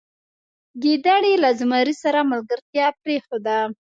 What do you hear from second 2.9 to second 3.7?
پریښوده.